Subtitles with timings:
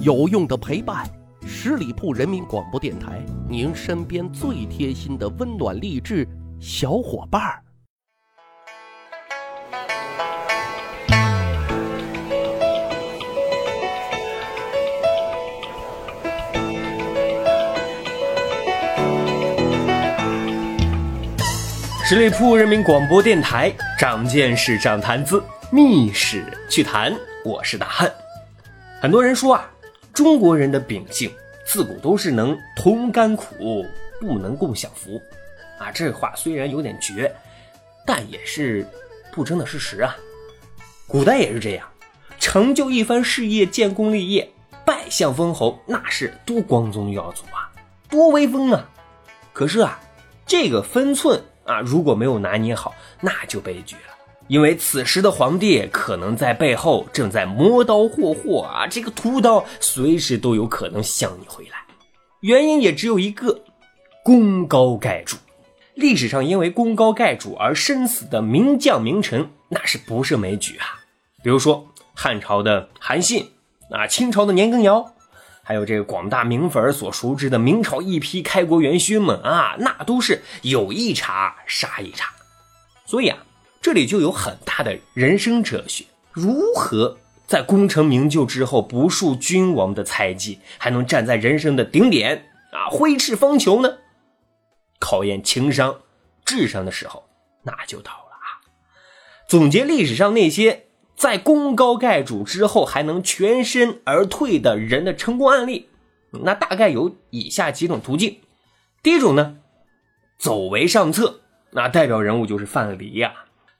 [0.00, 1.06] 有用的陪伴，
[1.46, 6.26] 十里铺人民广播电台，您身边最贴心的温暖励志
[6.58, 7.62] 小伙伴儿。
[22.04, 27.14] 十里铺人民广播电台，长见识，长谈资，密室趣谈，
[27.44, 28.10] 我是大汉。
[29.00, 29.68] 很多人说啊，
[30.22, 31.28] 中国人的秉性
[31.66, 33.84] 自古都是能同甘苦，
[34.20, 35.20] 不能共享福。
[35.80, 37.34] 啊，这话虽然有点绝，
[38.06, 38.86] 但也是
[39.32, 40.16] 不争的事实啊。
[41.08, 41.88] 古代也是这样，
[42.38, 44.48] 成就一番事业，建功立业，
[44.84, 47.72] 拜相封侯，那是多光宗耀祖啊，
[48.08, 48.88] 多威风啊。
[49.52, 50.00] 可是啊，
[50.46, 51.42] 这个分寸。
[51.64, 54.14] 啊，如果没有拿捏好，那就悲剧了。
[54.48, 61.78] 因为此时的皇帝可能在背后正在磨刀霍霍啊，这个屠刀随时都有可能向你回来。
[62.40, 63.60] 原因也只有一个：
[64.24, 65.36] 功高盖主。
[65.94, 71.00] 历史上因为功高盖主而身死的名将名臣，那是不胜枚举啊。
[71.42, 73.52] 比如说汉朝的韩信，
[73.90, 75.12] 啊，清朝的年羹尧。
[75.64, 82.32] 还有这个广大名粉所熟知的明朝一批开国元勋们啊，那都是有一茬杀一茬。
[83.06, 83.38] 所以啊，
[83.82, 93.98] 这里就有很大的人生哲学：如何在功成名就之后不受君王的猜忌，还能站在人生的顶点啊，挥斥方遒呢？
[95.00, 96.00] 考验情商、
[96.44, 97.28] 智商的时候，
[97.64, 98.62] 那就到了啊！
[99.48, 100.86] 总结历史上那些。
[101.14, 105.88] 在功高盖主之后还能全身而退的人的成功案例，
[106.42, 108.40] 那大概有以下几种途径。
[109.04, 109.58] 第一种呢，
[110.36, 113.32] 走为上策，那代表人物就是范蠡呀。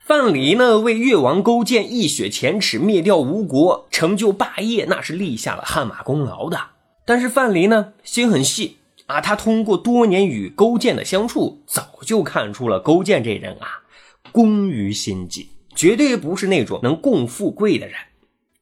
[0.05, 6.59] 范蠡呢为越王勾践一雪前耻，灭掉吴国，成就霸业，那是立下了汗马功劳的。
[7.05, 13.83] 但是范蠡呢心很细啊，他通过多年与勾践的相处，早就看出了勾践这人啊，
[14.33, 15.51] 工于心计。
[15.73, 17.95] 绝对不是那种能共富贵的人，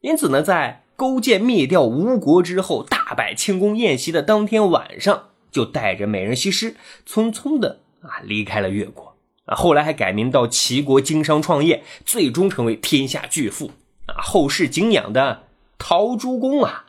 [0.00, 9.11] 因此呢，在勾践灭掉吴国之后，大摆庆功宴席的当天晚上，就带着美人西施，匆匆的啊离开了越国
[9.46, 9.54] 啊。
[9.54, 13.70] 后来还改名到齐国经商创业，最终成为天下巨富
[14.06, 14.22] 啊。
[14.22, 15.44] 后世敬仰的
[15.78, 16.86] 陶朱公啊，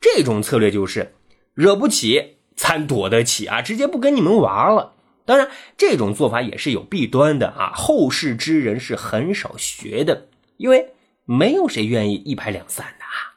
[0.00, 1.14] 这种策略就是
[1.54, 4.92] 惹不起，咱躲得起啊，直接不跟你们玩了。
[5.24, 7.72] 当然，这种做法也是有弊端的啊！
[7.74, 10.92] 后世之人是很少学的，因为
[11.24, 13.34] 没有谁愿意一拍两散的啊。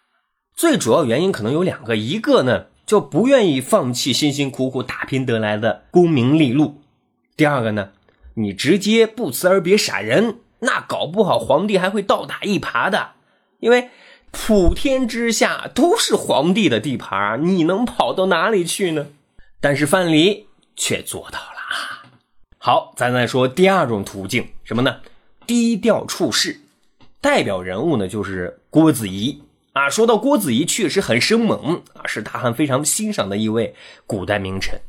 [0.56, 6.76] 最主要原因可能有两个，一个呢就不愿意放弃辛辛苦苦打拼得来的功名利禄；
[7.36, 7.90] 第二个呢，
[8.36, 13.12] 你直接不辞而别闪人，那搞不好皇帝还会倒打一耙的。
[13.60, 13.90] 因为
[14.32, 19.08] 普天之下都是皇帝的地盘，你能跑到哪里去呢？
[19.60, 20.46] 但是范蠡
[20.76, 22.06] 却做到了啊。
[22.58, 24.98] 好，咱再说第二种途径，什么呢？
[25.46, 26.62] 低调处事。
[27.22, 29.90] 代表人物呢，就是郭子仪啊。
[29.90, 33.76] 说到郭子仪，确实很生猛啊，是大汉非常欣赏的一位
[34.06, 34.80] 古代名臣。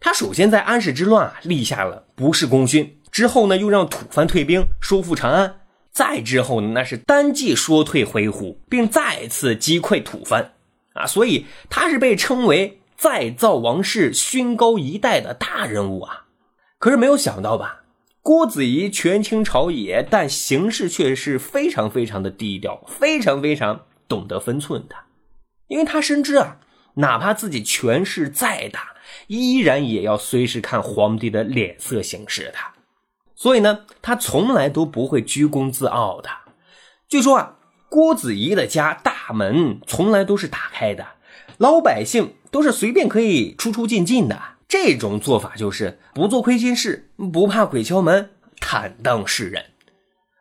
[0.00, 5.60] 他首先在安史之乱啊立下了不世功勋，之后呢又让吐蕃退兵，收复长安。
[5.90, 10.50] 再之后呢，那是单骑说退回鹘，并再次击溃吐蕃
[10.92, 11.06] 啊。
[11.06, 16.26] 所以他是被称为再造王室、勋高一代的大人物啊。
[16.78, 17.82] 可是没有想到吧，
[18.22, 24.94] 郭子仪权倾朝野，但行事却是非常非常的低调，非常非常懂得分寸的。
[25.66, 26.58] 因为他深知啊，
[26.98, 28.92] 哪怕自己权势再大，
[29.28, 32.58] 依然也要随时看皇帝的脸色行事的。
[33.34, 36.28] 所以呢，他从来都不会居功自傲的。
[37.08, 37.56] 据说啊，
[37.88, 41.06] 郭子仪的家大门从来都是打开的，
[41.58, 44.40] 老百姓都是随便可以出出进进的。
[44.66, 49.64] 这种做法就是不做亏心事，不怕鬼敲门，坦荡示人。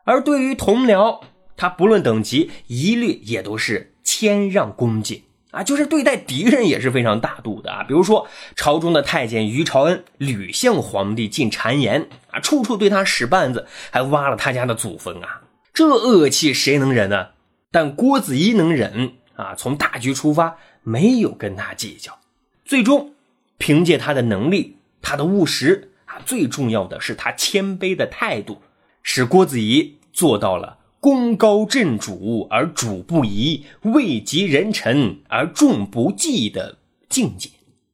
[0.03, 1.21] 而对于同僚，
[1.55, 5.21] 他不论等级，一律也都是谦让恭敬
[5.57, 7.83] 啊，就是对待敌人也是非常大度的啊。
[7.83, 15.41] 比如说，朝中的太监于朝恩屡向皇帝进谗言啊，处处对他使绊子，还挖了他家的祖坟啊，
[15.73, 17.29] 这恶气谁能忍呢？
[17.71, 22.19] 但郭子仪能忍啊，从大局出发，没有跟他计较，
[22.63, 23.13] 最终。
[23.59, 28.61] 凭借他的能力，他的务实啊，最重要的是他谦卑的态度，
[29.01, 30.77] 使郭子仪做到了
[31.07, 37.49] 功高震主而主不疑，位极人臣而众不忌的境界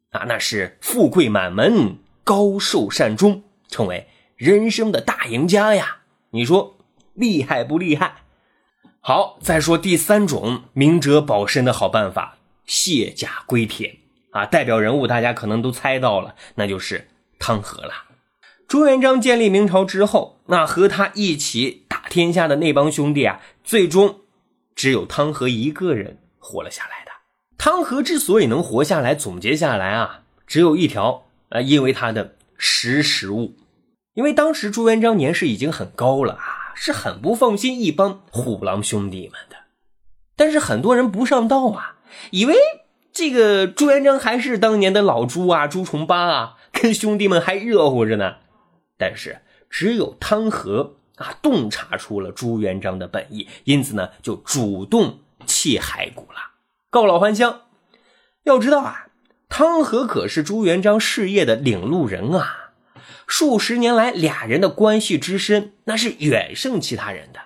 [0.10, 5.98] 啊，那是富贵满门，高寿善终，成为人生的大赢家呀！
[6.31, 6.75] 你说
[7.13, 8.15] 厉害不厉害？
[9.00, 13.95] 好，再说第三种明哲保身的好办法，卸甲归田
[14.31, 14.48] 啊。
[14.48, 17.07] 代表人物大家可能都猜到了，那就是
[17.38, 17.94] 汤和了。
[18.73, 24.21] 朱元璋建立明朝之后，那和他一起打天下的那帮兄弟啊，最终
[24.73, 27.11] 只有汤和一个人活了下来的。
[27.55, 33.53] 汤和之所以能活下来，总结下来啊，只有一条啊，因为他的识时务。
[34.15, 39.55] 因为当时朱元璋年事已经很高了啊，是很不放心一帮虎狼兄弟们的。
[40.35, 41.97] 但是很多人不上道啊，
[42.31, 42.55] 以为
[43.11, 48.37] 这个朱元璋还是当年的老朱啊，朱重八啊，跟兄弟们还热乎着呢。
[49.05, 56.39] 但是只有汤和啊，洞察出了朱元璋的本意，因此呢，就主动弃骸骨了，
[56.89, 57.63] 告老还乡。
[58.44, 59.07] 要知道啊，
[59.50, 62.71] 汤和可是朱元璋事业的领路人啊。
[63.27, 67.41] 数十年来，俩人的关系之深，那是远胜其他人的。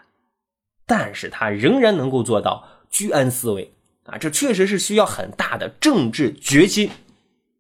[0.85, 3.73] 但是他仍然能够做到居安思危
[4.05, 6.91] 啊，这确实是需要很大的政治决心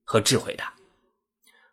[0.03, 0.63] 和智慧的。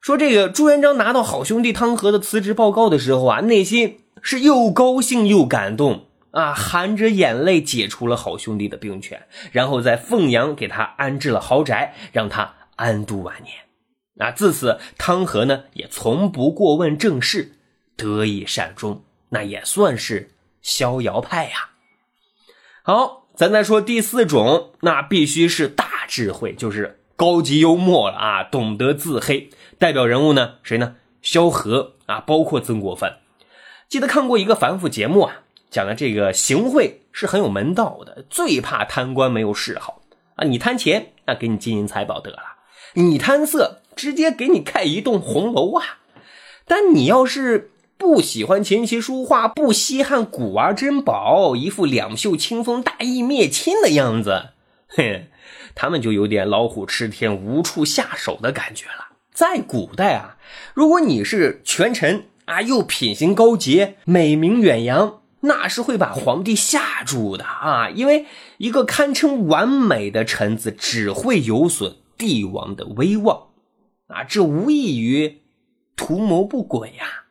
[0.04, 13.54] 说这个朱元璋拿到好兄弟汤和的辞职报告的时候啊，内心是又高兴又感动啊，含着眼泪解除了好兄弟的兵权，然后在凤阳给他安置了豪宅，让他安度晚年。
[14.16, 17.52] 那自此，汤和呢也从不过问政事，
[17.96, 21.70] 得以善终，那也算是逍遥派呀。
[22.82, 29.50] 好，咱再说第四种，那必须是大智慧，就是高级幽默了啊，懂得自黑。
[29.78, 30.96] 代表人物呢，谁呢？
[31.22, 33.18] 萧何啊，包括曾国藩。
[33.88, 40.02] 记得看过一个反腐节目啊，讲的这个行贿是很有门道的，最怕贪官没有嗜好
[40.36, 40.44] 啊。
[40.46, 42.38] 你贪钱，那给你金银财宝得了；
[42.94, 43.80] 你贪色。
[43.96, 45.98] 直接给你盖一栋红楼啊！
[46.66, 54.46] 但你要是不喜欢琴棋书画，不稀罕古玩珍宝，一副两袖清风、大义灭亲的样子，
[54.88, 55.30] 嘿，
[55.74, 59.16] 他们就有点老虎吃天无处下手的感觉了。
[59.32, 60.38] 在古代啊，
[60.74, 67.90] 如果你是权臣啊，又品行高洁、美名远扬，那是会把皇帝吓住的啊！
[67.90, 68.26] 因为
[68.58, 73.48] 一个堪称完美的臣子，只会有损帝王的威望。
[74.06, 75.42] 啊，这无异于
[75.96, 77.24] 图谋不轨呀！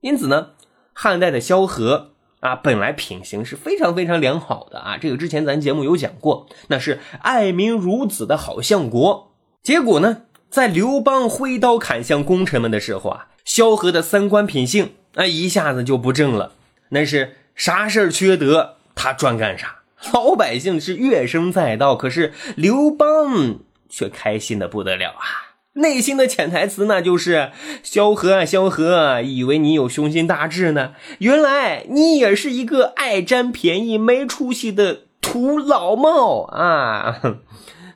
[0.00, 0.50] 因此呢，
[0.92, 2.11] 汉代的萧何
[2.42, 4.98] 啊，本来品行是非常非常良好的啊。
[4.98, 9.32] 这个之前咱节目有讲过，那是爱民如子的好相国。
[9.62, 16.54] 结果呢，在刘邦挥刀砍向功臣们的时候啊，萧何的三观品性啊，一下子就不正了。
[16.88, 19.76] 那是啥事缺德，他专干啥。
[20.12, 25.51] 老百姓是怨声载道，可是刘邦却开心的不得了啊！
[25.74, 27.50] 内心的潜台词那就是
[27.82, 37.20] 萧何啊，萧何，以为你有雄心大志呢，原来你也是一个爱占便宜、没出息的土老帽啊！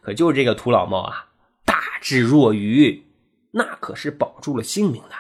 [0.01, 1.27] 可就是这个土老帽啊，
[1.67, 3.05] 大智若愚，
[3.51, 5.15] 那可是保住了性命的。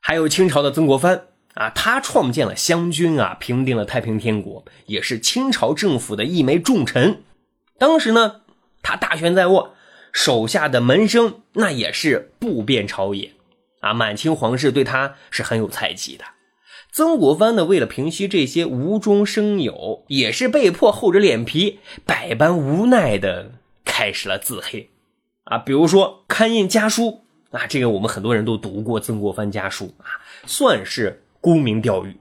[0.00, 7.22] 还有清朝的曾国藩啊，他创建了湘军啊，平定了太平天国，也是清朝政府的一枚重臣。
[7.78, 8.40] 当时呢，
[8.82, 9.74] 他大权在握。
[10.14, 13.32] 手下的门生那也是不便朝野，
[13.80, 16.24] 啊，满清皇室对他是很有猜忌的。
[16.92, 23.50] 曾国藩呢，为了平息这些无中生有，也是被迫厚着脸皮，百般无奈的
[23.84, 24.88] 开始了自黑。
[25.42, 32.16] 啊，比如说刊印家书，啊，这个我们很多人都读过曾国藩家书啊，算是沽名钓誉。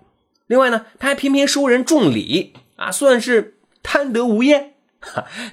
[0.47, 4.71] 另外呢，他还频频收人重礼，啊，算是贪得无厌。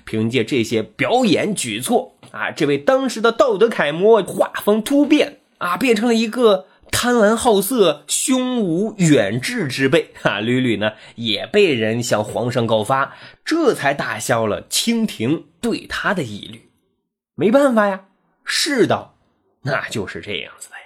[0.04, 16.68] 凭借这些表演举措啊，这位当时的道德楷模画风突变啊，变成了一个贪婪好色、胸无远志之辈啊，屡屡呢也被人向皇上告发，这才打消了清廷对他的疑虑。
[17.34, 18.04] 没办法呀，
[18.44, 19.16] 世道
[19.62, 20.82] 那就是这样子的呀。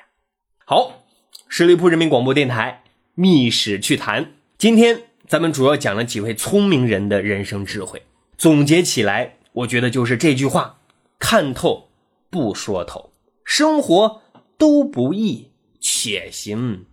[0.64, 1.04] 好，
[1.48, 2.82] 十里铺人民广播电台
[3.14, 4.24] 《密史趣谈》，
[4.58, 8.02] 今天咱们主要讲了几位聪明人的人生智慧。
[8.36, 10.78] 总结起来，我觉得就是这句话：
[11.26, 11.88] 看透
[12.28, 13.14] 不说透，
[13.46, 14.20] 生活
[14.58, 15.50] 都不易，
[15.80, 16.84] 且行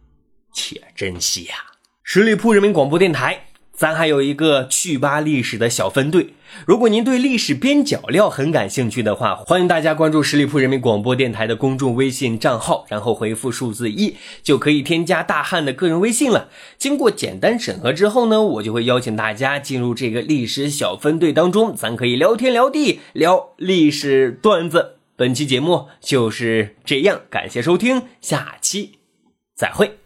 [0.54, 1.56] 且珍惜呀。
[2.02, 3.51] 十里铺人民广播电台。
[3.82, 6.36] 咱还有一个去吧历史的小分队，
[6.68, 16.50] 如果您对历史边角料很感兴趣的话，欢迎大家关注十里铺人民广播电台的公众微信账号，然后回复数字一，就可以添加大汉的个人微信了。
[16.78, 24.98] 经过简单审核之后呢，我就会邀请大家进入这个历史小分队当中，咱可以聊天聊地，聊历史段子。
[25.16, 29.00] 本期节目就是这样，感谢收听，下期
[29.56, 30.01] 再会。